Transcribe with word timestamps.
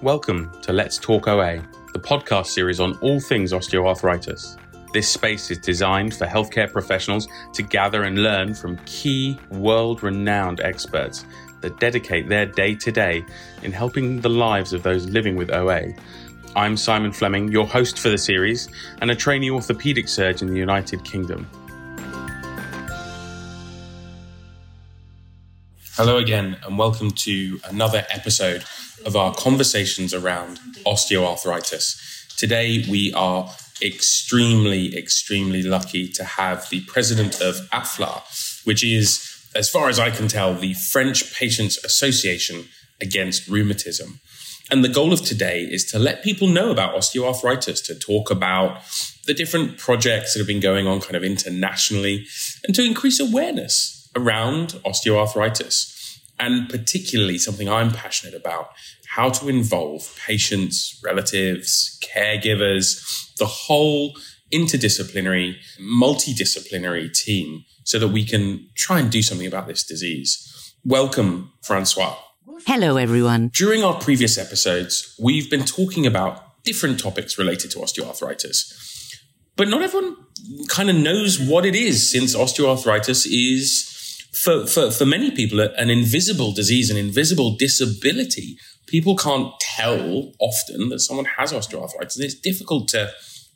Welcome 0.00 0.52
to 0.62 0.72
Let's 0.72 0.96
Talk 0.96 1.26
OA, 1.26 1.60
the 1.92 1.98
podcast 1.98 2.46
series 2.46 2.78
on 2.78 2.96
all 2.98 3.18
things 3.18 3.52
osteoarthritis. 3.52 4.56
This 4.92 5.12
space 5.12 5.50
is 5.50 5.58
designed 5.58 6.14
for 6.14 6.24
healthcare 6.24 6.72
professionals 6.72 7.26
to 7.54 7.64
gather 7.64 8.04
and 8.04 8.22
learn 8.22 8.54
from 8.54 8.78
key 8.86 9.40
world 9.50 10.04
renowned 10.04 10.60
experts 10.60 11.26
that 11.62 11.80
dedicate 11.80 12.28
their 12.28 12.46
day 12.46 12.76
to 12.76 12.92
day 12.92 13.24
in 13.64 13.72
helping 13.72 14.20
the 14.20 14.28
lives 14.28 14.72
of 14.72 14.84
those 14.84 15.06
living 15.06 15.34
with 15.34 15.50
OA. 15.50 15.88
I'm 16.54 16.76
Simon 16.76 17.10
Fleming, 17.10 17.50
your 17.50 17.66
host 17.66 17.98
for 17.98 18.08
the 18.08 18.18
series, 18.18 18.68
and 19.00 19.10
a 19.10 19.16
trainee 19.16 19.50
orthopedic 19.50 20.06
surgeon 20.06 20.46
in 20.46 20.54
the 20.54 20.60
United 20.60 21.02
Kingdom. 21.02 21.44
Hello 25.98 26.18
again, 26.18 26.56
and 26.64 26.78
welcome 26.78 27.10
to 27.10 27.60
another 27.64 28.06
episode 28.10 28.62
of 29.04 29.16
our 29.16 29.34
conversations 29.34 30.14
around 30.14 30.60
osteoarthritis. 30.86 32.36
Today, 32.36 32.84
we 32.88 33.12
are 33.14 33.52
extremely, 33.82 34.96
extremely 34.96 35.60
lucky 35.60 36.06
to 36.10 36.22
have 36.22 36.70
the 36.70 36.82
president 36.82 37.40
of 37.40 37.56
AFLAR, 37.72 38.22
which 38.64 38.84
is, 38.84 39.50
as 39.56 39.68
far 39.68 39.88
as 39.88 39.98
I 39.98 40.10
can 40.10 40.28
tell, 40.28 40.54
the 40.54 40.74
French 40.74 41.34
Patients 41.34 41.82
Association 41.84 42.68
Against 43.00 43.48
Rheumatism. 43.48 44.20
And 44.70 44.84
the 44.84 44.88
goal 44.88 45.12
of 45.12 45.24
today 45.24 45.64
is 45.64 45.84
to 45.86 45.98
let 45.98 46.22
people 46.22 46.46
know 46.46 46.70
about 46.70 46.94
osteoarthritis, 46.94 47.84
to 47.86 47.96
talk 47.96 48.30
about 48.30 48.82
the 49.26 49.34
different 49.34 49.78
projects 49.78 50.32
that 50.32 50.38
have 50.38 50.46
been 50.46 50.60
going 50.60 50.86
on 50.86 51.00
kind 51.00 51.16
of 51.16 51.24
internationally, 51.24 52.24
and 52.62 52.72
to 52.76 52.84
increase 52.84 53.18
awareness 53.18 53.97
around 54.18 54.70
osteoarthritis 54.84 55.94
and 56.38 56.68
particularly 56.68 57.38
something 57.38 57.68
I'm 57.68 57.90
passionate 57.90 58.34
about 58.34 58.70
how 59.08 59.30
to 59.30 59.48
involve 59.48 60.16
patients, 60.24 61.00
relatives, 61.04 61.98
caregivers, 62.14 63.34
the 63.36 63.46
whole 63.46 64.14
interdisciplinary, 64.52 65.56
multidisciplinary 65.80 67.12
team 67.12 67.64
so 67.84 67.98
that 67.98 68.08
we 68.08 68.24
can 68.24 68.68
try 68.74 69.00
and 69.00 69.10
do 69.10 69.22
something 69.22 69.46
about 69.46 69.66
this 69.66 69.84
disease. 69.84 70.74
Welcome, 70.84 71.52
Francois. 71.62 72.16
Hello, 72.66 72.96
everyone. 72.96 73.48
During 73.48 73.82
our 73.82 73.98
previous 73.98 74.38
episodes, 74.38 75.14
we've 75.18 75.50
been 75.50 75.64
talking 75.64 76.06
about 76.06 76.62
different 76.64 77.00
topics 77.00 77.38
related 77.38 77.70
to 77.72 77.78
osteoarthritis. 77.78 78.74
But 79.56 79.68
not 79.68 79.82
everyone 79.82 80.16
kind 80.68 80.88
of 80.88 80.96
knows 80.96 81.40
what 81.40 81.64
it 81.64 81.74
is 81.74 82.08
since 82.08 82.36
osteoarthritis 82.36 83.26
is 83.26 83.87
for, 84.32 84.66
for, 84.66 84.90
for 84.90 85.06
many 85.06 85.30
people, 85.30 85.60
an 85.60 85.90
invisible 85.90 86.52
disease, 86.52 86.90
an 86.90 86.96
invisible 86.96 87.56
disability. 87.56 88.58
People 88.86 89.16
can't 89.16 89.52
tell 89.60 90.32
often 90.38 90.88
that 90.90 91.00
someone 91.00 91.26
has 91.36 91.52
osteoarthritis. 91.52 92.16
And 92.16 92.24
it's 92.24 92.34
difficult 92.34 92.88
to, 92.88 93.10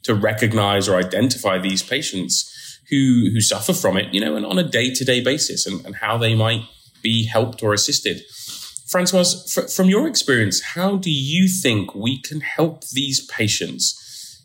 to 0.04 0.14
recognize 0.14 0.88
or 0.88 0.96
identify 0.96 1.58
these 1.58 1.82
patients 1.82 2.80
who, 2.90 3.30
who 3.32 3.40
suffer 3.40 3.72
from 3.72 3.96
it, 3.96 4.12
you 4.12 4.20
know, 4.20 4.36
and 4.36 4.44
on 4.44 4.58
a 4.58 4.62
day 4.62 4.92
to 4.92 5.04
day 5.04 5.22
basis 5.22 5.66
and, 5.66 5.84
and 5.86 5.96
how 5.96 6.18
they 6.18 6.34
might 6.34 6.62
be 7.02 7.26
helped 7.26 7.62
or 7.62 7.72
assisted. 7.72 8.22
Francois, 8.86 9.24
from 9.74 9.88
your 9.88 10.06
experience, 10.06 10.60
how 10.60 10.96
do 10.96 11.10
you 11.10 11.48
think 11.48 11.94
we 11.94 12.20
can 12.20 12.40
help 12.40 12.84
these 12.88 13.24
patients 13.26 13.98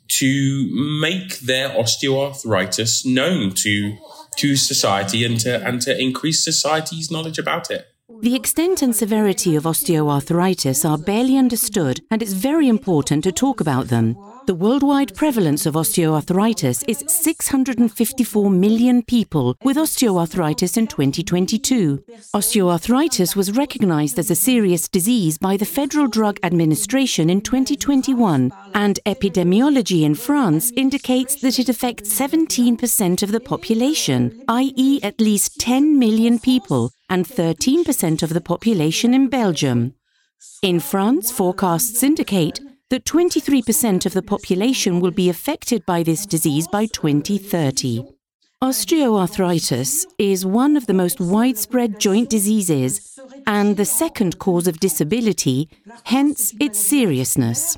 to 0.08 0.70
make 0.72 1.40
their 1.40 1.70
osteoarthritis 1.70 3.06
known 3.06 3.54
to 3.54 3.98
to 4.38 4.56
society 4.56 5.26
and 5.26 5.40
to, 5.42 5.66
and 5.68 5.82
to 5.82 6.00
increase 6.00 6.44
society's 6.44 7.12
knowledge 7.12 7.38
about 7.38 7.70
it. 7.70 7.88
The 8.22 8.36
extent 8.36 8.82
and 8.82 8.96
severity 8.96 9.56
of 9.56 9.64
osteoarthritis 9.66 10.90
are 10.90 10.98
barely 10.98 11.38
understood, 11.38 12.02
and 12.10 12.22
it's 12.22 12.34
very 12.34 12.68
important 12.68 13.24
to 13.26 13.32
talk 13.32 13.62
about 13.62 13.90
them. 13.90 14.18
The 14.48 14.56
worldwide 14.56 15.14
prevalence 15.14 15.66
of 15.66 15.74
osteoarthritis 15.74 16.86
is 16.88 17.04
654 17.06 18.50
million 18.50 19.04
people 19.04 19.58
with 19.62 19.76
osteoarthritis 19.76 20.78
in 20.78 20.88
2022. 20.88 22.02
Osteoarthritis 22.34 23.36
was 23.36 23.58
recognized 23.58 24.18
as 24.18 24.32
a 24.32 24.36
serious 24.36 24.88
disease 24.88 25.38
by 25.38 25.58
the 25.58 25.66
Federal 25.66 26.08
Drug 26.08 26.40
Administration 26.44 27.30
in 27.30 27.42
2021, 27.42 28.54
and 28.74 29.00
epidemiology 29.06 30.04
in 30.04 30.16
France 30.16 30.72
indicates 30.78 31.42
that 31.42 31.60
it 31.60 31.68
affects 31.68 32.18
17% 32.18 33.24
of 33.24 33.34
the 33.34 33.42
population, 33.42 34.46
i.e., 34.48 35.02
at 35.04 35.20
least 35.20 35.60
10 35.60 36.00
million 36.00 36.40
people, 36.40 36.92
and 37.10 37.26
13% 37.26 38.24
of 38.24 38.34
the 38.34 38.40
population 38.40 39.14
in 39.14 39.28
Belgium. 39.28 39.94
In 40.62 40.80
France, 40.80 41.32
forecasts 41.32 42.02
indicate 42.02 42.62
that 42.90 43.06
23% 43.06 44.06
of 44.06 44.14
the 44.14 44.22
population 44.22 45.00
will 45.00 45.12
be 45.12 45.30
affected 45.30 45.86
by 45.86 46.04
this 46.04 46.26
disease 46.26 46.68
by 46.68 46.86
2030. 46.86 48.04
Osteoarthritis 48.64 50.06
is 50.18 50.46
one 50.46 50.76
of 50.76 50.88
the 50.88 50.94
most 50.94 51.20
widespread 51.20 52.00
joint 52.00 52.30
diseases 52.30 53.20
and 53.46 53.78
the 53.78 53.86
second 53.86 54.40
cause 54.40 54.68
of 54.68 54.80
disability, 54.80 55.70
hence 56.06 56.56
its 56.60 56.80
seriousness. 56.80 57.78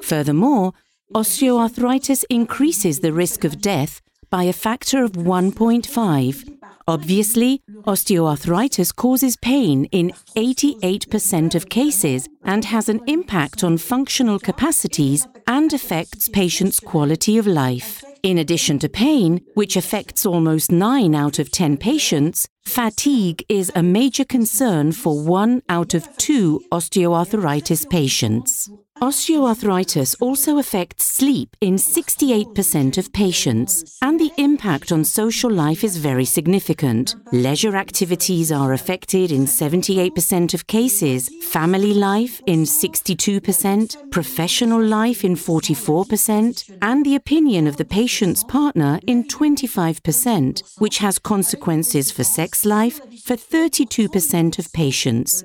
Furthermore, 0.00 0.72
osteoarthritis 1.14 2.24
increases 2.30 3.00
the 3.00 3.12
risk 3.12 3.42
of 3.42 3.60
death 3.60 4.00
by 4.30 4.44
a 4.44 4.52
factor 4.52 5.02
of 5.02 5.12
1.5 5.12 6.51
Obviously, 6.88 7.62
osteoarthritis 7.84 8.94
causes 8.94 9.36
pain 9.36 9.84
in 9.86 10.12
88% 10.36 11.54
of 11.54 11.68
cases 11.68 12.28
and 12.44 12.64
has 12.64 12.88
an 12.88 13.00
impact 13.06 13.62
on 13.62 13.78
functional 13.78 14.38
capacities 14.38 15.26
and 15.46 15.72
affects 15.72 16.28
patients' 16.28 16.80
quality 16.80 17.38
of 17.38 17.46
life. 17.46 18.02
In 18.22 18.38
addition 18.38 18.78
to 18.80 18.88
pain, 18.88 19.40
which 19.54 19.76
affects 19.76 20.24
almost 20.24 20.70
9 20.70 21.14
out 21.14 21.38
of 21.38 21.50
10 21.50 21.76
patients, 21.76 22.48
fatigue 22.64 23.44
is 23.48 23.72
a 23.74 23.82
major 23.82 24.24
concern 24.24 24.92
for 24.92 25.20
1 25.22 25.62
out 25.68 25.94
of 25.94 26.16
2 26.18 26.62
osteoarthritis 26.72 27.88
patients. 27.90 28.70
Osteoarthritis 29.02 30.14
also 30.20 30.58
affects 30.58 31.04
sleep 31.06 31.56
in 31.60 31.74
68% 31.74 32.98
of 32.98 33.12
patients, 33.12 33.98
and 34.00 34.20
the 34.20 34.30
impact 34.36 34.92
on 34.92 35.02
social 35.02 35.50
life 35.50 35.82
is 35.82 35.96
very 35.96 36.24
significant. 36.24 37.16
Leisure 37.32 37.74
activities 37.74 38.52
are 38.52 38.72
affected 38.72 39.32
in 39.32 39.44
78% 39.44 40.54
of 40.54 40.68
cases, 40.68 41.28
family 41.42 41.92
life 41.92 42.40
in 42.46 42.62
62%, 42.62 44.12
professional 44.12 44.80
life 44.80 45.24
in 45.24 45.34
44%, 45.34 46.78
and 46.80 47.04
the 47.04 47.16
opinion 47.16 47.66
of 47.66 47.78
the 47.78 47.84
patient's 47.84 48.44
partner 48.44 49.00
in 49.08 49.24
25%, 49.24 50.78
which 50.78 50.98
has 50.98 51.18
consequences 51.18 52.12
for 52.12 52.22
sex 52.22 52.64
life 52.64 53.00
for 53.24 53.34
32% 53.34 54.60
of 54.60 54.72
patients. 54.72 55.42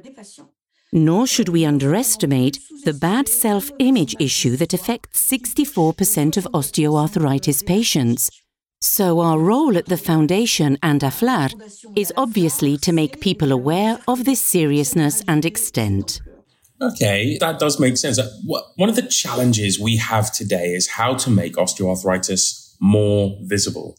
Nor 0.94 1.28
should 1.28 1.50
we 1.50 1.66
underestimate 1.66 2.59
the 2.86 2.94
bad 2.94 3.28
self 3.28 3.72
image 3.80 4.16
issue 4.20 4.56
that 4.58 4.74
affects 4.74 5.30
64% 5.30 6.38
of 6.38 6.48
osteoarthritis 6.53 7.66
patients. 7.66 8.30
So, 8.80 9.20
our 9.20 9.40
role 9.40 9.75
at 9.75 9.88
the 9.88 9.98
Foundation 9.98 10.78
and 10.84 11.02
AFLAR 11.02 11.52
is 11.96 12.14
obviously 12.16 12.78
to 12.78 12.94
make 12.94 13.20
people 13.20 13.52
aware 13.52 14.00
of 14.08 14.24
this 14.24 14.40
seriousness 14.40 15.24
and 15.28 15.44
extent. 15.46 16.22
Okay, 16.80 17.38
that 17.40 17.58
does 17.58 17.80
make 17.80 17.98
sense. 17.98 18.19
One 18.46 18.88
of 18.88 18.96
the 18.96 19.02
challenges 19.02 19.80
we 19.80 19.98
have 19.98 20.31
today 20.31 20.74
is 20.74 20.90
how 20.90 21.16
to 21.16 21.31
make 21.31 21.56
osteoarthritis 21.56 22.75
more 22.80 23.36
visible. 23.42 23.98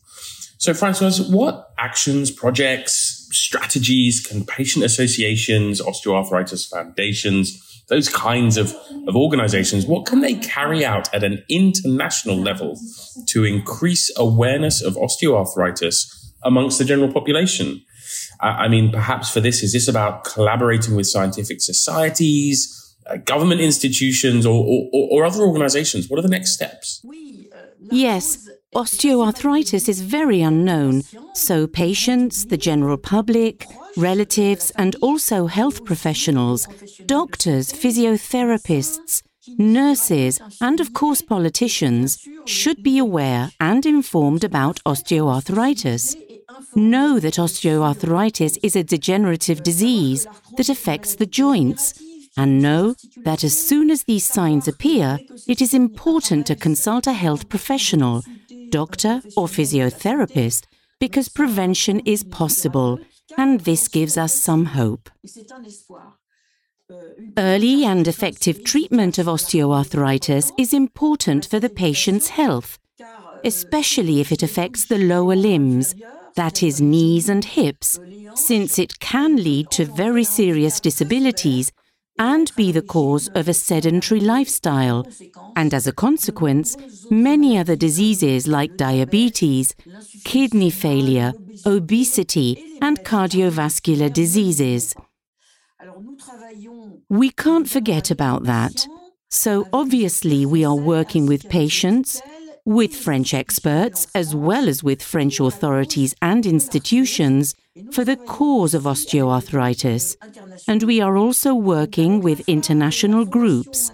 So, 0.58 0.74
Francois, 0.74 1.10
what 1.28 1.70
actions, 1.76 2.30
projects, 2.30 3.17
strategies 3.30 4.24
can 4.26 4.44
patient 4.44 4.84
associations, 4.84 5.80
osteoarthritis 5.80 6.68
foundations, 6.68 7.64
those 7.88 8.08
kinds 8.08 8.56
of, 8.56 8.74
of 9.06 9.16
organizations, 9.16 9.86
what 9.86 10.06
can 10.06 10.20
they 10.20 10.34
carry 10.34 10.84
out 10.84 11.12
at 11.14 11.24
an 11.24 11.42
international 11.48 12.36
level 12.36 12.78
to 13.26 13.44
increase 13.44 14.12
awareness 14.16 14.82
of 14.82 14.94
osteoarthritis 14.94 16.32
amongst 16.42 16.78
the 16.78 16.84
general 16.84 17.12
population? 17.12 17.82
I 18.40 18.68
mean, 18.68 18.92
perhaps 18.92 19.30
for 19.30 19.40
this, 19.40 19.62
is 19.62 19.72
this 19.72 19.88
about 19.88 20.24
collaborating 20.24 20.94
with 20.94 21.06
scientific 21.06 21.60
societies, 21.60 22.94
uh, 23.06 23.16
government 23.16 23.60
institutions, 23.60 24.46
or, 24.46 24.64
or, 24.64 25.08
or 25.10 25.24
other 25.24 25.40
organizations? 25.40 26.08
What 26.08 26.18
are 26.18 26.22
the 26.22 26.28
next 26.28 26.52
steps? 26.52 27.04
Yes, 27.90 28.48
Osteoarthritis 28.74 29.88
is 29.88 30.02
very 30.02 30.42
unknown, 30.42 31.02
so 31.32 31.66
patients, 31.66 32.44
the 32.44 32.56
general 32.58 32.98
public, 32.98 33.66
relatives, 33.96 34.70
and 34.76 34.94
also 35.00 35.46
health 35.46 35.86
professionals, 35.86 36.66
doctors, 37.06 37.72
physiotherapists, 37.72 39.22
nurses, 39.56 40.38
and 40.60 40.80
of 40.80 40.92
course 40.92 41.22
politicians 41.22 42.28
should 42.44 42.82
be 42.82 42.98
aware 42.98 43.50
and 43.58 43.86
informed 43.86 44.44
about 44.44 44.80
osteoarthritis. 44.84 46.14
Know 46.74 47.18
that 47.20 47.34
osteoarthritis 47.34 48.58
is 48.62 48.76
a 48.76 48.84
degenerative 48.84 49.62
disease 49.62 50.26
that 50.58 50.68
affects 50.68 51.14
the 51.14 51.26
joints 51.26 51.94
and 52.36 52.62
know 52.62 52.94
that 53.24 53.42
as 53.42 53.58
soon 53.58 53.90
as 53.90 54.04
these 54.04 54.24
signs 54.24 54.68
appear, 54.68 55.18
it 55.48 55.60
is 55.60 55.74
important 55.74 56.46
to 56.46 56.54
consult 56.54 57.06
a 57.06 57.12
health 57.12 57.48
professional, 57.48 58.22
doctor 58.70 59.22
or 59.36 59.46
physiotherapist, 59.46 60.64
because 61.00 61.28
prevention 61.28 62.00
is 62.00 62.24
possible, 62.24 62.98
and 63.36 63.60
this 63.60 63.88
gives 63.88 64.16
us 64.16 64.34
some 64.34 64.66
hope. 64.66 65.10
Early 67.36 67.84
and 67.84 68.08
effective 68.08 68.64
treatment 68.64 69.18
of 69.18 69.26
osteoarthritis 69.26 70.52
is 70.58 70.72
important 70.72 71.44
for 71.44 71.60
the 71.60 71.68
patient's 71.68 72.28
health, 72.28 72.78
especially 73.44 74.20
if 74.20 74.32
it 74.32 74.42
affects 74.42 74.86
the 74.86 74.98
lower 74.98 75.36
limbs, 75.36 75.94
that 76.34 76.62
is, 76.62 76.80
knees 76.80 77.28
and 77.28 77.44
hips, 77.44 77.98
since 78.34 78.78
it 78.78 78.98
can 79.00 79.36
lead 79.36 79.70
to 79.72 79.84
very 79.84 80.24
serious 80.24 80.80
disabilities 80.80 81.72
and 82.18 82.54
be 82.56 82.72
the 82.72 82.82
cause 82.82 83.28
of 83.28 83.48
a 83.48 83.54
sedentary 83.54 84.20
lifestyle, 84.20 85.06
and 85.56 85.72
as 85.72 85.86
a 85.86 85.92
consequence, 85.92 86.76
many 87.10 87.58
other 87.58 87.76
diseases 87.76 88.46
like 88.46 88.76
diabetes, 88.76 89.74
kidney 90.24 90.70
failure, 90.70 91.32
obesity, 91.66 92.78
and 92.82 93.00
cardiovascular 93.00 94.12
diseases. 94.12 94.94
We 97.08 97.30
can't 97.30 97.68
forget 97.68 98.10
about 98.10 98.44
that. 98.44 98.86
So 99.30 99.68
obviously, 99.72 100.46
we 100.46 100.64
are 100.64 100.74
working 100.76 101.26
with 101.26 101.48
patients, 101.48 102.20
with 102.68 102.94
French 102.94 103.32
experts, 103.32 104.06
as 104.14 104.34
well 104.36 104.68
as 104.68 104.84
with 104.84 105.02
French 105.02 105.40
authorities 105.40 106.14
and 106.20 106.44
institutions 106.44 107.54
for 107.90 108.04
the 108.04 108.16
cause 108.16 108.74
of 108.74 108.82
osteoarthritis. 108.82 110.16
And 110.68 110.82
we 110.82 111.00
are 111.00 111.16
also 111.16 111.54
working 111.54 112.20
with 112.20 112.46
international 112.46 113.24
groups. 113.24 113.90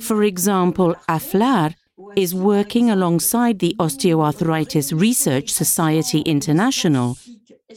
For 0.00 0.24
example, 0.24 0.96
AFLAR 1.08 1.76
is 2.16 2.34
working 2.34 2.90
alongside 2.90 3.60
the 3.60 3.76
Osteoarthritis 3.78 4.98
Research 5.00 5.50
Society 5.50 6.22
International 6.22 7.16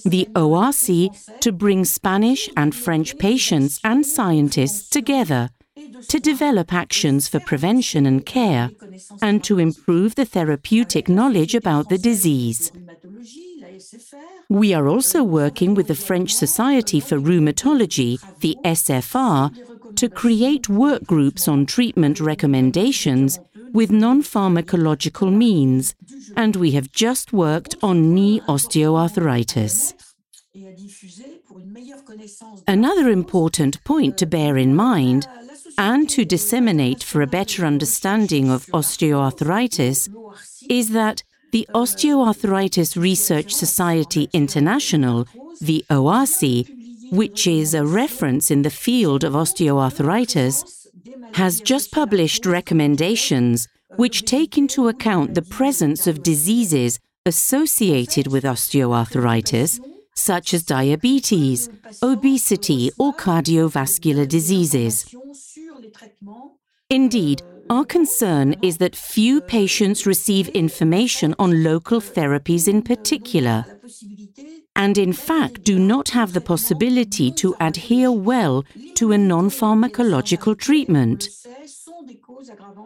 the 0.05 0.27
OARSI 0.33 1.09
to 1.41 1.51
bring 1.51 1.83
Spanish 1.83 2.49
and 2.55 2.73
French 2.73 3.17
patients 3.17 3.79
and 3.83 4.05
scientists 4.05 4.89
together 4.89 5.49
to 6.07 6.19
develop 6.19 6.73
actions 6.73 7.27
for 7.27 7.39
prevention 7.39 8.05
and 8.05 8.25
care 8.25 8.71
and 9.21 9.43
to 9.43 9.59
improve 9.59 10.15
the 10.15 10.25
therapeutic 10.25 11.09
knowledge 11.09 11.55
about 11.55 11.89
the 11.89 11.97
disease. 11.97 12.71
We 14.49 14.73
are 14.73 14.87
also 14.87 15.23
working 15.23 15.73
with 15.75 15.87
the 15.87 15.95
French 15.95 16.33
Society 16.33 16.99
for 16.99 17.17
Rheumatology, 17.17 18.19
the 18.39 18.57
SFR, 18.65 19.95
to 19.95 20.09
create 20.09 20.69
work 20.69 21.03
groups 21.05 21.47
on 21.47 21.65
treatment 21.65 22.19
recommendations 22.19 23.39
with 23.73 23.91
non 23.91 24.21
pharmacological 24.23 25.31
means, 25.31 25.95
and 26.35 26.55
we 26.55 26.71
have 26.71 26.91
just 26.91 27.31
worked 27.33 27.75
on 27.81 28.13
knee 28.13 28.41
osteoarthritis. 28.41 29.93
Another 32.67 33.09
important 33.09 33.83
point 33.83 34.17
to 34.17 34.25
bear 34.25 34.57
in 34.57 34.75
mind 34.75 35.27
and 35.79 36.09
to 36.09 36.25
disseminate 36.25 37.01
for 37.01 37.21
a 37.21 37.27
better 37.27 37.65
understanding 37.65 38.51
of 38.51 38.65
osteoarthritis 38.67 40.09
is 40.69 40.89
that 40.89 41.23
the 41.53 41.65
Osteoarthritis 41.73 43.01
Research 43.01 43.53
Society 43.55 44.29
International, 44.33 45.25
the 45.61 45.85
OARSI, 45.89 47.11
which 47.13 47.47
is 47.47 47.73
a 47.73 47.85
reference 47.85 48.51
in 48.51 48.61
the 48.63 48.69
field 48.69 49.23
of 49.23 49.33
osteoarthritis, 49.33 50.87
has 51.33 51.61
just 51.61 51.93
published 51.93 52.45
recommendations 52.45 53.67
which 53.95 54.25
take 54.25 54.57
into 54.57 54.89
account 54.89 55.33
the 55.33 55.41
presence 55.41 56.07
of 56.07 56.23
diseases 56.23 56.99
associated 57.25 58.27
with 58.27 58.43
osteoarthritis, 58.43 59.79
such 60.13 60.53
as 60.53 60.63
diabetes, 60.63 61.69
obesity, 62.03 62.91
or 62.99 63.13
cardiovascular 63.13 64.27
diseases. 64.27 65.15
Indeed, 66.89 67.43
our 67.69 67.85
concern 67.85 68.55
is 68.63 68.77
that 68.77 68.95
few 68.95 69.41
patients 69.41 70.07
receive 70.07 70.47
information 70.49 71.35
on 71.37 71.63
local 71.63 72.01
therapies 72.01 72.67
in 72.67 72.81
particular, 72.81 73.65
and 74.75 74.97
in 74.97 75.13
fact 75.13 75.63
do 75.63 75.77
not 75.77 76.09
have 76.09 76.33
the 76.33 76.41
possibility 76.41 77.31
to 77.31 77.55
adhere 77.59 78.11
well 78.11 78.65
to 78.95 79.11
a 79.11 79.17
non 79.17 79.49
pharmacological 79.49 80.57
treatment. 80.57 81.29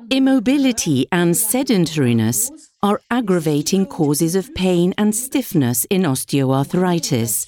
Immobility 0.10 1.07
and 1.12 1.33
sedentariness 1.33 2.51
are 2.81 3.00
aggravating 3.10 3.86
causes 3.86 4.36
of 4.36 4.54
pain 4.54 4.94
and 4.98 5.15
stiffness 5.15 5.86
in 5.89 6.01
osteoarthritis, 6.01 7.48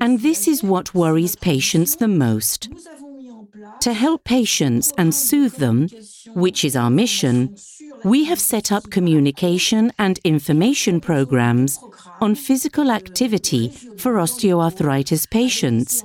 and 0.00 0.20
this 0.20 0.48
is 0.48 0.62
what 0.62 0.94
worries 0.94 1.36
patients 1.36 1.96
the 1.96 2.08
most. 2.08 2.70
To 3.80 3.94
help 3.94 4.24
patients 4.24 4.92
and 4.98 5.14
soothe 5.14 5.56
them, 5.56 5.88
which 6.34 6.64
is 6.64 6.76
our 6.76 6.90
mission, 6.90 7.56
we 8.04 8.24
have 8.24 8.38
set 8.38 8.70
up 8.70 8.90
communication 8.90 9.90
and 9.98 10.18
information 10.22 11.00
programs 11.00 11.78
on 12.20 12.34
physical 12.34 12.90
activity 12.90 13.68
for 13.96 14.14
osteoarthritis 14.14 15.30
patients, 15.30 16.04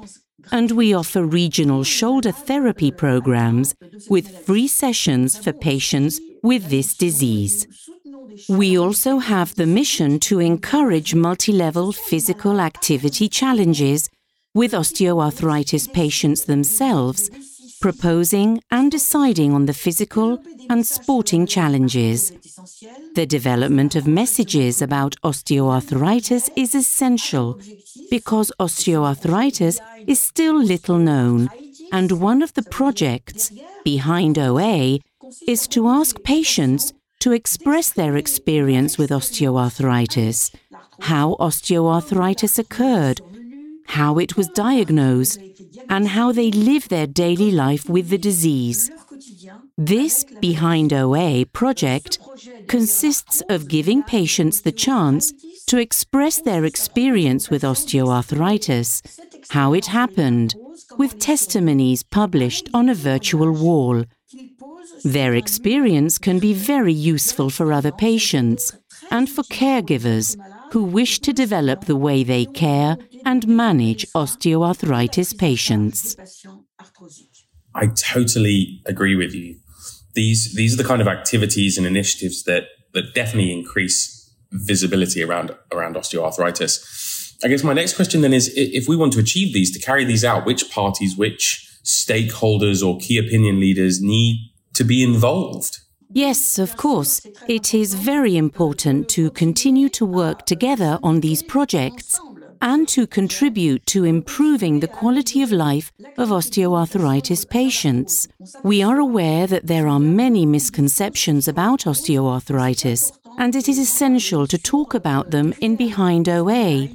and 0.53 0.71
we 0.71 0.93
offer 0.93 1.25
regional 1.25 1.83
shoulder 1.83 2.31
therapy 2.31 2.91
programs 2.91 3.75
with 4.09 4.45
free 4.45 4.67
sessions 4.69 5.37
for 5.37 5.51
patients 5.51 6.21
with 6.43 6.69
this 6.69 6.95
disease. 6.95 7.67
We 8.47 8.77
also 8.77 9.19
have 9.19 9.55
the 9.55 9.67
mission 9.67 10.19
to 10.21 10.39
encourage 10.39 11.13
multi 11.13 11.51
level 11.51 11.91
physical 11.91 12.61
activity 12.61 13.27
challenges 13.27 14.09
with 14.53 14.71
osteoarthritis 14.71 15.91
patients 15.91 16.45
themselves 16.45 17.29
proposing 17.85 18.59
and 18.71 18.91
deciding 18.91 19.53
on 19.53 19.67
the 19.67 19.73
physical 19.85 20.41
and 20.71 20.83
sporting 20.87 21.45
challenges. 21.45 22.31
The 23.13 23.27
development 23.27 23.95
of 23.95 24.07
messages 24.07 24.81
about 24.81 25.15
osteoarthritis 25.23 26.49
is 26.55 26.73
essential 26.73 27.59
because 28.09 28.51
osteoarthritis 28.59 29.79
is 30.07 30.19
still 30.19 30.57
little 30.57 30.97
known, 30.97 31.47
and 31.91 32.13
one 32.13 32.41
of 32.41 32.55
the 32.55 32.63
projects 32.63 33.51
behind 33.83 34.39
OA 34.39 34.97
is 35.47 35.67
to 35.67 35.87
ask 35.87 36.23
patients 36.23 36.91
to 37.19 37.33
express 37.33 37.91
their 37.91 38.17
experience 38.17 38.97
with 38.97 39.11
osteoarthritis, 39.11 40.55
how 41.01 41.35
osteoarthritis 41.39 42.57
occurred, 42.57 43.21
how 43.87 44.17
it 44.17 44.35
was 44.37 44.47
diagnosed, 44.49 45.39
and 45.89 46.07
how 46.07 46.31
they 46.31 46.51
live 46.51 46.89
their 46.89 47.07
daily 47.07 47.51
life 47.51 47.89
with 47.89 48.09
the 48.09 48.17
disease. 48.17 48.91
This 49.77 50.23
Behind 50.23 50.93
OA 50.93 51.45
project 51.45 52.19
consists 52.67 53.41
of 53.49 53.67
giving 53.67 54.03
patients 54.03 54.61
the 54.61 54.71
chance 54.71 55.33
to 55.67 55.77
express 55.77 56.41
their 56.41 56.65
experience 56.65 57.49
with 57.49 57.63
osteoarthritis, 57.63 59.01
how 59.49 59.73
it 59.73 59.87
happened, 59.87 60.55
with 60.97 61.19
testimonies 61.19 62.03
published 62.03 62.69
on 62.73 62.89
a 62.89 62.95
virtual 62.95 63.51
wall. 63.51 64.03
Their 65.03 65.35
experience 65.35 66.17
can 66.17 66.39
be 66.39 66.53
very 66.53 66.93
useful 66.93 67.49
for 67.49 67.73
other 67.73 67.91
patients 67.91 68.73
and 69.11 69.29
for 69.29 69.43
caregivers 69.43 70.37
who 70.71 70.83
wish 70.83 71.19
to 71.19 71.33
develop 71.33 71.85
the 71.85 71.95
way 71.95 72.23
they 72.23 72.45
care 72.45 72.97
and 73.25 73.47
manage 73.47 74.05
osteoarthritis 74.13 75.37
patients. 75.37 76.15
I 77.73 77.87
totally 77.87 78.81
agree 78.85 79.15
with 79.15 79.33
you. 79.33 79.57
These 80.13 80.53
these 80.53 80.73
are 80.73 80.77
the 80.77 80.87
kind 80.87 81.01
of 81.01 81.07
activities 81.07 81.77
and 81.77 81.85
initiatives 81.85 82.43
that 82.43 82.67
that 82.93 83.13
definitely 83.13 83.51
increase 83.51 84.33
visibility 84.51 85.21
around 85.23 85.53
around 85.71 85.95
osteoarthritis. 85.95 87.35
I 87.43 87.49
guess 87.49 87.63
my 87.63 87.73
next 87.73 87.95
question 87.95 88.21
then 88.21 88.33
is 88.33 88.51
if 88.55 88.87
we 88.87 88.95
want 88.95 89.11
to 89.13 89.19
achieve 89.19 89.53
these, 89.53 89.71
to 89.71 89.79
carry 89.79 90.05
these 90.05 90.23
out, 90.23 90.45
which 90.45 90.71
parties, 90.71 91.17
which 91.17 91.69
stakeholders 91.83 92.85
or 92.85 92.97
key 92.97 93.17
opinion 93.17 93.59
leaders 93.59 94.01
need 94.01 94.51
to 94.73 94.85
be 94.85 95.03
involved? 95.03 95.79
Yes, 96.09 96.57
of 96.57 96.77
course. 96.77 97.27
It 97.47 97.73
is 97.73 97.93
very 97.93 98.37
important 98.37 99.09
to 99.09 99.31
continue 99.31 99.89
to 99.89 100.05
work 100.05 100.45
together 100.45 100.97
on 101.03 101.19
these 101.19 101.43
projects 101.43 102.19
and 102.61 102.87
to 102.89 103.07
contribute 103.07 103.85
to 103.87 104.03
improving 104.03 104.79
the 104.79 104.87
quality 104.87 105.41
of 105.41 105.51
life 105.51 105.91
of 106.17 106.29
osteoarthritis 106.29 107.49
patients. 107.49 108.27
We 108.63 108.81
are 108.83 108.99
aware 108.99 109.47
that 109.47 109.67
there 109.67 109.87
are 109.87 109.99
many 109.99 110.45
misconceptions 110.45 111.47
about 111.47 111.81
osteoarthritis, 111.81 113.11
and 113.37 113.55
it 113.55 113.67
is 113.67 113.79
essential 113.79 114.47
to 114.47 114.57
talk 114.57 114.93
about 114.93 115.31
them 115.31 115.53
in 115.59 115.75
Behind 115.75 116.29
OA. 116.29 116.89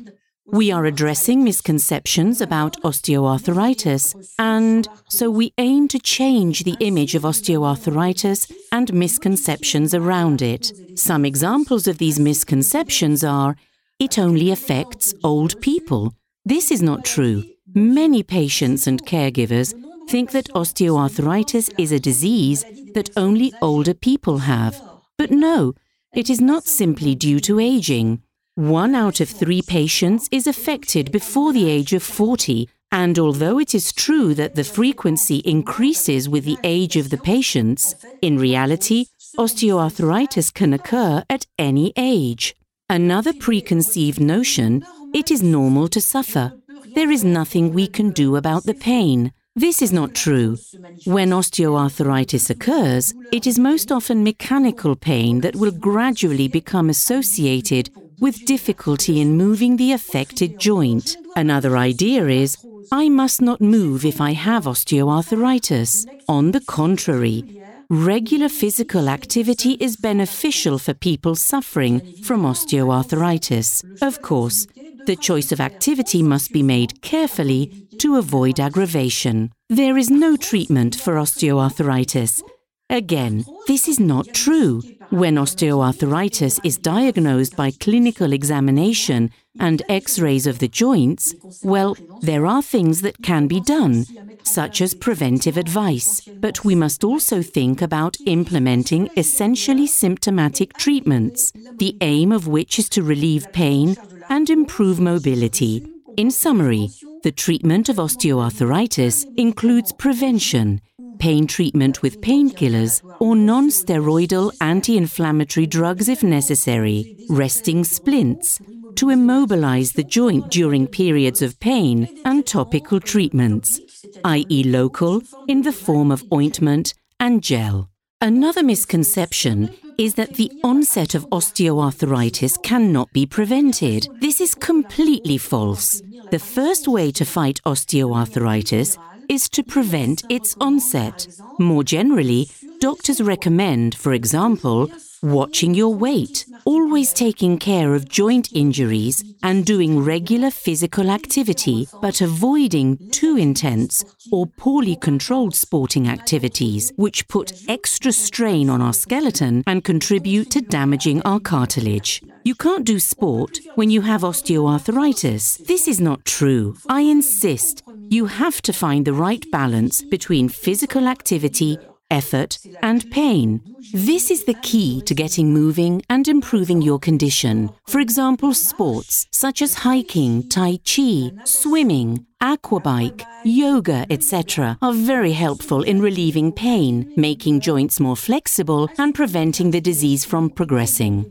We 0.52 0.72
are 0.72 0.84
addressing 0.84 1.44
misconceptions 1.44 2.40
about 2.40 2.76
osteoarthritis, 2.82 4.32
and 4.36 4.88
so 5.08 5.30
we 5.30 5.52
aim 5.58 5.86
to 5.88 6.00
change 6.00 6.64
the 6.64 6.76
image 6.80 7.14
of 7.14 7.22
osteoarthritis 7.22 8.50
and 8.72 8.92
misconceptions 8.92 9.94
around 9.94 10.42
it. 10.42 10.72
Some 10.96 11.24
examples 11.24 11.86
of 11.86 11.98
these 11.98 12.18
misconceptions 12.18 13.22
are 13.22 13.56
it 14.00 14.18
only 14.18 14.50
affects 14.50 15.14
old 15.22 15.60
people. 15.60 16.14
This 16.44 16.70
is 16.72 16.82
not 16.82 17.04
true. 17.04 17.44
Many 17.74 18.22
patients 18.22 18.86
and 18.86 19.04
caregivers 19.06 19.74
think 20.08 20.32
that 20.32 20.48
osteoarthritis 20.54 21.72
is 21.78 21.92
a 21.92 22.00
disease 22.00 22.64
that 22.94 23.10
only 23.16 23.52
older 23.62 23.94
people 23.94 24.38
have. 24.38 24.82
But 25.18 25.30
no, 25.30 25.74
it 26.14 26.30
is 26.30 26.40
not 26.40 26.64
simply 26.64 27.14
due 27.14 27.40
to 27.40 27.60
aging. 27.60 28.22
One 28.56 28.94
out 28.94 29.20
of 29.20 29.28
three 29.28 29.62
patients 29.62 30.28
is 30.32 30.46
affected 30.46 31.12
before 31.12 31.52
the 31.52 31.68
age 31.68 31.92
of 31.92 32.02
40, 32.02 32.68
and 32.90 33.18
although 33.18 33.60
it 33.60 33.74
is 33.74 33.92
true 33.92 34.34
that 34.34 34.56
the 34.56 34.64
frequency 34.64 35.36
increases 35.44 36.28
with 36.28 36.44
the 36.44 36.58
age 36.64 36.96
of 36.96 37.10
the 37.10 37.18
patients, 37.18 37.94
in 38.20 38.38
reality, 38.38 39.06
osteoarthritis 39.38 40.52
can 40.52 40.72
occur 40.72 41.22
at 41.30 41.46
any 41.58 41.92
age. 41.96 42.56
Another 42.90 43.32
preconceived 43.32 44.18
notion 44.18 44.84
it 45.14 45.30
is 45.30 45.44
normal 45.44 45.86
to 45.86 46.00
suffer. 46.00 46.52
There 46.96 47.12
is 47.12 47.22
nothing 47.22 47.72
we 47.72 47.86
can 47.86 48.10
do 48.10 48.34
about 48.34 48.64
the 48.64 48.74
pain. 48.74 49.32
This 49.54 49.80
is 49.80 49.92
not 49.92 50.12
true. 50.12 50.58
When 51.04 51.30
osteoarthritis 51.30 52.50
occurs, 52.50 53.14
it 53.30 53.46
is 53.46 53.60
most 53.60 53.92
often 53.92 54.24
mechanical 54.24 54.96
pain 54.96 55.40
that 55.42 55.54
will 55.54 55.70
gradually 55.70 56.48
become 56.48 56.90
associated 56.90 57.90
with 58.18 58.44
difficulty 58.44 59.20
in 59.20 59.36
moving 59.36 59.76
the 59.76 59.92
affected 59.92 60.58
joint. 60.58 61.16
Another 61.36 61.76
idea 61.76 62.26
is 62.26 62.58
I 62.90 63.08
must 63.08 63.40
not 63.40 63.60
move 63.60 64.04
if 64.04 64.20
I 64.20 64.32
have 64.32 64.64
osteoarthritis. 64.64 66.06
On 66.28 66.50
the 66.50 66.60
contrary, 66.62 67.59
regular 67.90 68.48
physical 68.48 69.08
activity 69.08 69.72
is 69.80 69.96
beneficial 69.96 70.78
for 70.78 70.94
people 70.94 71.34
suffering 71.34 72.00
from 72.22 72.42
osteoarthritis. 72.42 73.82
Of 74.00 74.22
course, 74.22 74.66
the 75.06 75.16
choice 75.16 75.50
of 75.50 75.60
activity 75.60 76.22
must 76.22 76.52
be 76.52 76.62
made 76.62 77.02
carefully 77.02 77.88
to 77.98 78.16
avoid 78.16 78.60
aggravation. 78.60 79.50
There 79.68 79.98
is 79.98 80.08
no 80.08 80.36
treatment 80.36 80.94
for 80.94 81.14
osteoarthritis. 81.14 82.42
Again, 82.90 83.44
this 83.68 83.86
is 83.86 84.00
not 84.00 84.34
true. 84.34 84.82
When 85.10 85.36
osteoarthritis 85.36 86.58
is 86.64 86.76
diagnosed 86.76 87.54
by 87.56 87.70
clinical 87.70 88.32
examination 88.32 89.30
and 89.60 89.80
x 89.88 90.18
rays 90.18 90.44
of 90.44 90.58
the 90.58 90.66
joints, 90.66 91.32
well, 91.62 91.96
there 92.20 92.46
are 92.46 92.62
things 92.62 93.02
that 93.02 93.22
can 93.22 93.46
be 93.46 93.60
done, 93.60 94.06
such 94.42 94.80
as 94.80 94.94
preventive 94.94 95.56
advice. 95.56 96.20
But 96.40 96.64
we 96.64 96.74
must 96.74 97.04
also 97.04 97.42
think 97.42 97.80
about 97.80 98.16
implementing 98.26 99.08
essentially 99.16 99.86
symptomatic 99.86 100.72
treatments, 100.76 101.52
the 101.78 101.96
aim 102.00 102.32
of 102.32 102.48
which 102.48 102.80
is 102.80 102.88
to 102.90 103.04
relieve 103.04 103.52
pain 103.52 103.96
and 104.28 104.50
improve 104.50 104.98
mobility. 104.98 105.86
In 106.16 106.32
summary, 106.32 106.90
the 107.22 107.30
treatment 107.32 107.88
of 107.88 107.96
osteoarthritis 107.96 109.26
includes 109.36 109.92
prevention, 109.92 110.80
pain 111.20 111.46
treatment 111.46 112.02
with 112.02 112.20
painkillers, 112.20 113.02
or 113.20 113.36
non 113.36 113.68
steroidal 113.68 114.52
anti 114.60 114.96
inflammatory 114.96 115.66
drugs 115.66 116.08
if 116.08 116.22
necessary, 116.22 117.16
resting 117.28 117.84
splints, 117.84 118.58
to 118.96 119.10
immobilize 119.10 119.92
the 119.92 120.02
joint 120.02 120.50
during 120.50 120.86
periods 120.86 121.42
of 121.42 121.60
pain, 121.60 122.08
and 122.24 122.46
topical 122.46 122.98
treatments, 122.98 123.80
i.e., 124.24 124.64
local, 124.64 125.22
in 125.46 125.62
the 125.62 125.72
form 125.72 126.10
of 126.10 126.24
ointment 126.32 126.94
and 127.20 127.42
gel. 127.42 127.88
Another 128.22 128.62
misconception 128.62 129.70
is 129.96 130.14
that 130.14 130.34
the 130.34 130.50
onset 130.64 131.14
of 131.14 131.28
osteoarthritis 131.30 132.62
cannot 132.62 133.10
be 133.12 133.24
prevented. 133.26 134.08
This 134.20 134.40
is 134.40 134.54
completely 134.54 135.38
false. 135.38 136.02
The 136.30 136.38
first 136.38 136.86
way 136.86 137.10
to 137.12 137.24
fight 137.24 137.60
osteoarthritis 137.64 138.98
is 139.30 139.48
to 139.48 139.62
prevent 139.62 140.24
its 140.28 140.56
onset. 140.60 141.28
More 141.60 141.84
generally, 141.84 142.50
doctors 142.80 143.22
recommend, 143.22 143.94
for 143.94 144.12
example, 144.12 144.90
watching 145.22 145.72
your 145.72 145.94
weight, 145.94 146.46
always 146.64 147.12
taking 147.12 147.56
care 147.56 147.94
of 147.94 148.08
joint 148.08 148.52
injuries, 148.52 149.22
and 149.44 149.64
doing 149.64 150.00
regular 150.00 150.50
physical 150.50 151.10
activity, 151.10 151.86
but 152.00 152.20
avoiding 152.20 152.98
too 153.10 153.36
intense 153.36 154.04
or 154.32 154.46
poorly 154.46 154.96
controlled 154.96 155.54
sporting 155.54 156.08
activities, 156.08 156.92
which 156.96 157.28
put 157.28 157.52
extra 157.68 158.10
strain 158.10 158.68
on 158.68 158.82
our 158.82 158.94
skeleton 158.94 159.62
and 159.66 159.84
contribute 159.84 160.50
to 160.50 160.60
damaging 160.60 161.22
our 161.22 161.38
cartilage. 161.38 162.20
You 162.42 162.54
can't 162.54 162.86
do 162.86 162.98
sport 162.98 163.58
when 163.74 163.90
you 163.90 164.00
have 164.00 164.22
osteoarthritis. 164.22 165.66
This 165.66 165.86
is 165.86 166.00
not 166.00 166.24
true. 166.24 166.76
I 166.88 167.02
insist. 167.02 167.82
You 168.12 168.26
have 168.26 168.60
to 168.62 168.72
find 168.72 169.06
the 169.06 169.12
right 169.12 169.44
balance 169.52 170.02
between 170.02 170.48
physical 170.48 171.06
activity 171.06 171.78
effort, 172.10 172.58
and 172.82 173.10
pain. 173.10 173.60
This 173.92 174.30
is 174.30 174.44
the 174.44 174.54
key 174.54 175.00
to 175.02 175.14
getting 175.14 175.52
moving 175.52 176.02
and 176.10 176.26
improving 176.26 176.82
your 176.82 176.98
condition. 176.98 177.70
For 177.86 178.00
example, 178.00 178.52
sports 178.52 179.26
such 179.30 179.62
as 179.62 179.74
hiking, 179.74 180.48
tai 180.48 180.78
chi, 180.84 181.30
swimming, 181.44 182.26
aquabike, 182.42 183.24
yoga, 183.44 184.06
etc., 184.10 184.76
are 184.82 184.92
very 184.92 185.32
helpful 185.32 185.82
in 185.82 186.02
relieving 186.02 186.52
pain, 186.52 187.12
making 187.16 187.60
joints 187.60 188.00
more 188.00 188.16
flexible, 188.16 188.88
and 188.98 189.14
preventing 189.14 189.70
the 189.70 189.80
disease 189.80 190.24
from 190.24 190.50
progressing. 190.50 191.26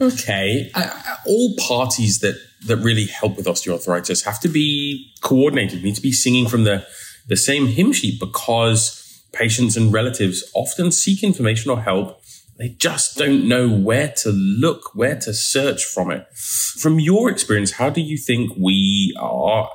Okay, 0.00 0.70
uh, 0.74 0.90
all 1.26 1.54
parties 1.58 2.20
that 2.20 2.36
that 2.66 2.76
really 2.76 3.06
help 3.06 3.36
with 3.36 3.46
osteoarthritis 3.46 4.24
have 4.24 4.40
to 4.40 4.48
be 4.48 5.12
coordinated. 5.22 5.82
Need 5.82 5.96
to 5.96 6.02
be 6.02 6.12
singing 6.12 6.48
from 6.48 6.64
the 6.64 6.86
the 7.28 7.36
same 7.36 7.66
hymn 7.66 7.92
sheet 7.92 8.18
because 8.18 9.22
patients 9.32 9.76
and 9.76 9.92
relatives 9.92 10.50
often 10.54 10.90
seek 10.90 11.22
information 11.22 11.70
or 11.70 11.80
help. 11.80 12.20
They 12.58 12.70
just 12.70 13.16
don't 13.16 13.48
know 13.48 13.70
where 13.70 14.12
to 14.18 14.30
look, 14.30 14.94
where 14.94 15.16
to 15.20 15.32
search 15.32 15.84
from 15.84 16.10
it. 16.10 16.26
From 16.34 17.00
your 17.00 17.30
experience, 17.30 17.72
how 17.72 17.88
do 17.88 18.02
you 18.02 18.18
think 18.18 18.52
we 18.58 19.16
are 19.18 19.70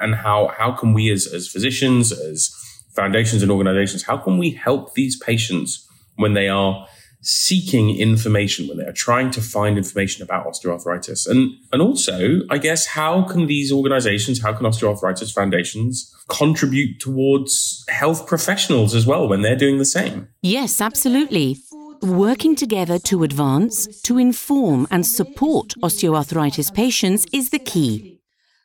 and 0.00 0.14
how, 0.14 0.48
how 0.56 0.72
can 0.72 0.94
we 0.94 1.10
as, 1.10 1.26
as 1.26 1.48
physicians, 1.48 2.12
as 2.12 2.50
foundations 2.94 3.42
and 3.42 3.50
organizations, 3.50 4.04
how 4.04 4.16
can 4.16 4.38
we 4.38 4.52
help 4.52 4.94
these 4.94 5.18
patients 5.18 5.86
when 6.16 6.32
they 6.32 6.48
are 6.48 6.86
seeking 7.22 7.96
information 7.96 8.66
when 8.66 8.78
they 8.78 8.84
are 8.84 8.92
trying 8.92 9.30
to 9.30 9.40
find 9.42 9.76
information 9.76 10.22
about 10.22 10.46
osteoarthritis. 10.46 11.28
And 11.28 11.52
and 11.72 11.82
also 11.82 12.40
i 12.50 12.58
guess 12.58 12.86
how 12.86 13.22
can 13.22 13.46
these 13.46 13.70
organizations 13.72 14.42
how 14.42 14.52
can 14.52 14.66
osteoarthritis 14.66 15.32
foundations 15.32 16.14
contribute 16.28 17.00
towards 17.00 17.84
health 17.88 18.26
professionals 18.26 18.94
as 18.94 19.06
well 19.06 19.28
when 19.28 19.42
they're 19.42 19.56
doing 19.56 19.78
the 19.78 19.84
same? 19.84 20.28
Yes 20.42 20.80
absolutely. 20.80 21.58
Working 22.02 22.56
together 22.56 22.98
to 23.00 23.24
advance 23.24 24.00
to 24.02 24.16
inform 24.16 24.86
and 24.90 25.06
support 25.06 25.74
osteoarthritis 25.82 26.72
patients 26.72 27.26
is 27.32 27.50
the 27.50 27.58
key 27.58 28.19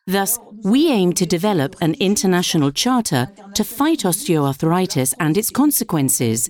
Thus, 0.07 0.37
we 0.63 0.91
aim 0.91 1.13
to 1.13 1.25
develop 1.25 1.75
an 1.81 1.95
international 1.95 2.71
charter 2.71 3.27
to 3.55 3.63
fight 3.63 4.01
osteoarthritis 4.01 5.15
and 5.19 5.35
its 5.35 5.49
consequences, 5.49 6.47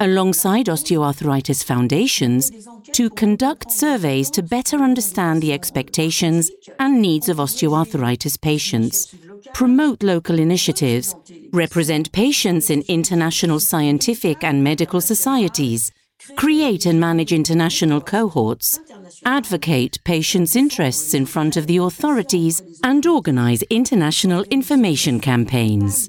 alongside 0.00 0.66
osteoarthritis 0.66 1.62
foundations, 1.62 2.50
to 2.92 3.10
conduct 3.10 3.70
surveys 3.70 4.30
to 4.30 4.42
better 4.42 4.78
understand 4.78 5.42
the 5.42 5.52
expectations 5.52 6.50
and 6.78 7.02
needs 7.02 7.28
of 7.28 7.36
osteoarthritis 7.36 8.40
patients, 8.40 9.14
promote 9.52 10.02
local 10.02 10.38
initiatives, 10.38 11.14
represent 11.52 12.12
patients 12.12 12.70
in 12.70 12.82
international 12.88 13.60
scientific 13.60 14.42
and 14.42 14.64
medical 14.64 15.02
societies, 15.02 15.92
create 16.36 16.86
and 16.86 16.98
manage 16.98 17.32
international 17.32 18.00
cohorts, 18.00 18.80
advocate 19.24 19.98
patients' 20.04 20.56
interests 20.56 21.14
in 21.14 21.26
front 21.26 21.56
of 21.56 21.66
the 21.66 21.76
authorities, 21.76 22.62
and 22.82 23.06
organize 23.06 23.62
international 23.70 24.44
information 24.50 25.20
campaigns. 25.20 26.08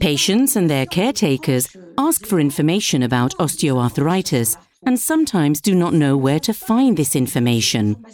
Patients 0.00 0.56
and 0.56 0.68
their 0.68 0.86
caretakers 0.86 1.74
ask 1.98 2.26
for 2.26 2.38
information 2.38 3.02
about 3.02 3.32
osteoarthritis 3.38 4.56
and 4.84 4.98
sometimes 4.98 5.60
do 5.60 5.74
not 5.74 5.94
know 5.94 6.16
where 6.16 6.40
to 6.40 6.52
find 6.52 6.96
this 6.96 7.16
information. 7.16 8.04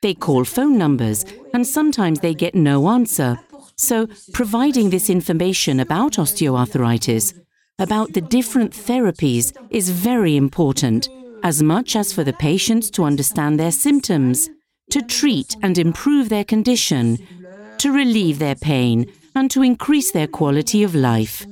They 0.00 0.14
call 0.14 0.44
phone 0.44 0.78
numbers 0.78 1.24
and 1.52 1.66
sometimes 1.66 2.20
they 2.20 2.34
get 2.34 2.54
no 2.54 2.88
answer. 2.88 3.38
So, 3.76 4.08
providing 4.32 4.90
this 4.90 5.10
information 5.10 5.80
about 5.80 6.14
osteoarthritis 6.14 7.34
about 7.78 8.12
the 8.12 8.20
different 8.20 8.72
therapies 8.72 9.56
is 9.70 9.90
very 9.90 10.36
important, 10.36 11.08
as 11.42 11.62
much 11.62 11.94
as 11.94 12.12
for 12.12 12.24
the 12.24 12.32
patients 12.32 12.90
to 12.90 13.04
understand 13.04 13.58
their 13.58 13.70
symptoms, 13.70 14.50
to 14.90 15.00
treat 15.02 15.56
and 15.62 15.78
improve 15.78 16.28
their 16.28 16.44
condition, 16.44 17.18
to 17.78 17.92
relieve 17.92 18.38
their 18.38 18.56
pain, 18.56 19.10
and 19.34 19.50
to 19.50 19.62
increase 19.62 20.10
their 20.10 20.26
quality 20.26 20.82
of 20.82 20.94
life. 20.94 21.46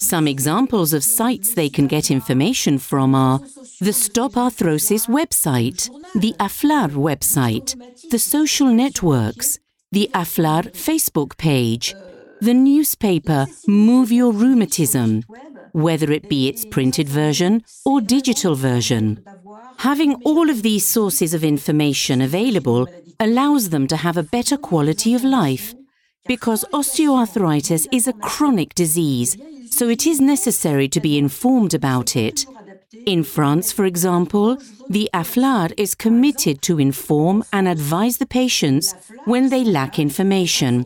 Some 0.00 0.28
examples 0.28 0.92
of 0.92 1.02
sites 1.04 1.54
they 1.54 1.68
can 1.68 1.88
get 1.88 2.10
information 2.10 2.78
from 2.78 3.14
are 3.14 3.40
the 3.80 3.92
Stop 3.92 4.32
Arthrosis 4.32 5.08
website, 5.08 5.90
the 6.14 6.34
AFLAR 6.38 6.90
website, 6.90 7.74
the 8.10 8.18
social 8.18 8.68
networks, 8.68 9.58
the 9.90 10.08
AFLAR 10.14 10.72
Facebook 10.72 11.36
page, 11.36 11.94
the 12.40 12.54
newspaper 12.54 13.46
Move 13.66 14.12
Your 14.12 14.32
Rheumatism, 14.32 15.24
whether 15.82 16.10
it 16.10 16.28
be 16.28 16.48
its 16.48 16.64
printed 16.64 17.08
version 17.08 17.62
or 17.84 18.00
digital 18.00 18.54
version. 18.54 19.24
Having 19.78 20.14
all 20.24 20.50
of 20.50 20.62
these 20.62 20.84
sources 20.84 21.34
of 21.34 21.44
information 21.44 22.20
available 22.20 22.88
allows 23.20 23.70
them 23.70 23.86
to 23.86 23.96
have 23.96 24.16
a 24.16 24.22
better 24.22 24.56
quality 24.56 25.14
of 25.14 25.22
life 25.24 25.74
because 26.26 26.64
osteoarthritis 26.72 27.86
is 27.90 28.06
a 28.06 28.12
chronic 28.12 28.74
disease, 28.74 29.36
so 29.70 29.88
it 29.88 30.06
is 30.06 30.20
necessary 30.20 30.88
to 30.88 31.00
be 31.00 31.16
informed 31.16 31.74
about 31.74 32.16
it. 32.16 32.44
In 33.06 33.22
France, 33.22 33.72
for 33.72 33.84
example, 33.84 34.58
the 34.88 35.08
AFLAR 35.14 35.72
is 35.76 35.94
committed 35.94 36.60
to 36.62 36.78
inform 36.78 37.44
and 37.52 37.68
advise 37.68 38.18
the 38.18 38.26
patients 38.26 38.94
when 39.24 39.48
they 39.48 39.64
lack 39.64 39.98
information. 39.98 40.84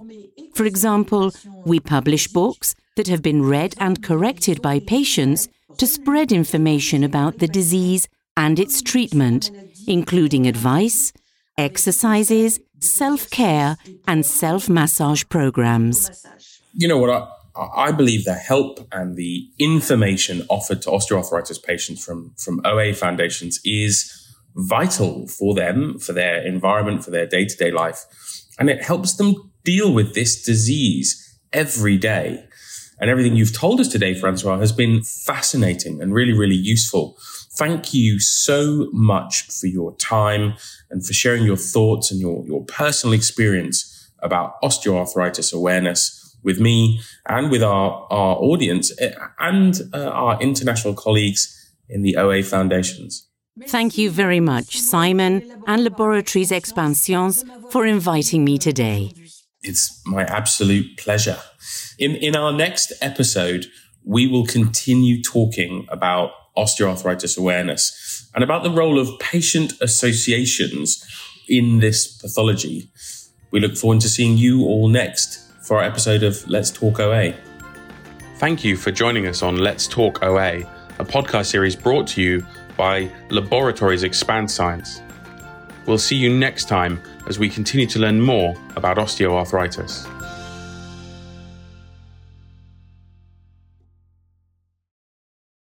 For 0.54 0.64
example, 0.64 1.32
we 1.64 1.80
publish 1.80 2.28
books 2.28 2.74
that 2.96 3.08
have 3.08 3.22
been 3.22 3.42
read 3.42 3.74
and 3.78 4.02
corrected 4.02 4.60
by 4.60 4.80
patients 4.80 5.48
to 5.78 5.86
spread 5.86 6.30
information 6.30 7.02
about 7.02 7.38
the 7.38 7.48
disease 7.48 8.06
and 8.36 8.58
its 8.58 8.82
treatment, 8.82 9.50
including 9.86 10.46
advice, 10.46 11.12
exercises, 11.56 12.60
self 12.80 13.30
care, 13.30 13.76
and 14.06 14.26
self 14.26 14.68
massage 14.68 15.24
programs. 15.28 16.26
You 16.74 16.88
know 16.88 16.98
what? 16.98 17.30
I, 17.56 17.88
I 17.88 17.92
believe 17.92 18.24
the 18.24 18.34
help 18.34 18.86
and 18.92 19.16
the 19.16 19.48
information 19.58 20.44
offered 20.48 20.82
to 20.82 20.90
osteoarthritis 20.90 21.62
patients 21.62 22.04
from, 22.04 22.34
from 22.38 22.60
OA 22.64 22.94
foundations 22.94 23.60
is 23.64 24.18
vital 24.54 25.26
for 25.28 25.54
them, 25.54 25.98
for 25.98 26.12
their 26.12 26.42
environment, 26.46 27.04
for 27.04 27.10
their 27.10 27.26
day 27.26 27.44
to 27.46 27.56
day 27.56 27.70
life. 27.70 28.04
And 28.58 28.68
it 28.68 28.82
helps 28.82 29.16
them 29.16 29.51
deal 29.64 29.92
with 29.92 30.14
this 30.14 30.42
disease 30.42 31.38
every 31.52 31.98
day. 31.98 32.44
And 33.00 33.10
everything 33.10 33.34
you've 33.34 33.52
told 33.52 33.80
us 33.80 33.88
today, 33.88 34.14
Francois, 34.14 34.58
has 34.58 34.70
been 34.70 35.02
fascinating 35.02 36.00
and 36.00 36.14
really, 36.14 36.32
really 36.32 36.54
useful. 36.54 37.16
Thank 37.54 37.92
you 37.92 38.20
so 38.20 38.88
much 38.92 39.42
for 39.48 39.66
your 39.66 39.96
time 39.96 40.54
and 40.90 41.04
for 41.04 41.12
sharing 41.12 41.44
your 41.44 41.56
thoughts 41.56 42.10
and 42.10 42.20
your, 42.20 42.46
your 42.46 42.64
personal 42.64 43.12
experience 43.12 44.10
about 44.20 44.60
osteoarthritis 44.62 45.52
awareness 45.52 46.36
with 46.44 46.60
me 46.60 47.00
and 47.28 47.50
with 47.50 47.62
our, 47.62 48.06
our 48.10 48.36
audience 48.36 48.92
eh, 49.00 49.12
and 49.38 49.80
uh, 49.92 50.08
our 50.08 50.40
international 50.40 50.94
colleagues 50.94 51.74
in 51.88 52.02
the 52.02 52.16
OA 52.16 52.42
foundations. 52.42 53.28
Thank 53.66 53.98
you 53.98 54.10
very 54.10 54.40
much, 54.40 54.80
Simon 54.80 55.42
and 55.66 55.84
Laboratories 55.84 56.50
Expanscience, 56.50 57.44
for 57.70 57.84
inviting 57.84 58.44
me 58.44 58.56
today. 58.56 59.12
It's 59.62 60.00
my 60.04 60.24
absolute 60.24 60.96
pleasure. 60.98 61.38
In, 61.98 62.16
in 62.16 62.34
our 62.34 62.52
next 62.52 62.92
episode, 63.00 63.66
we 64.04 64.26
will 64.26 64.46
continue 64.46 65.22
talking 65.22 65.86
about 65.88 66.30
osteoarthritis 66.56 67.38
awareness 67.38 68.28
and 68.34 68.42
about 68.42 68.62
the 68.62 68.70
role 68.70 68.98
of 68.98 69.08
patient 69.18 69.72
associations 69.80 71.04
in 71.48 71.78
this 71.78 72.16
pathology. 72.18 72.90
We 73.50 73.60
look 73.60 73.76
forward 73.76 74.00
to 74.00 74.08
seeing 74.08 74.36
you 74.36 74.64
all 74.64 74.88
next 74.88 75.38
for 75.62 75.78
our 75.78 75.84
episode 75.84 76.22
of 76.22 76.46
Let's 76.48 76.70
Talk 76.70 76.98
OA. 77.00 77.34
Thank 78.36 78.64
you 78.64 78.76
for 78.76 78.90
joining 78.90 79.26
us 79.26 79.42
on 79.42 79.58
Let's 79.58 79.86
Talk 79.86 80.22
OA, 80.22 80.60
a 80.98 81.04
podcast 81.04 81.46
series 81.46 81.76
brought 81.76 82.06
to 82.08 82.22
you 82.22 82.44
by 82.76 83.10
Laboratories 83.30 84.02
Expanscience. 84.02 85.00
We'll 85.86 85.98
see 85.98 86.16
you 86.16 86.36
next 86.36 86.68
time 86.68 87.00
as 87.26 87.38
we 87.38 87.48
continue 87.48 87.86
to 87.86 87.98
learn 87.98 88.20
more 88.20 88.54
about 88.76 88.96
osteoarthritis. 88.96 90.11